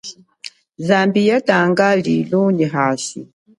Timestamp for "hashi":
2.73-3.19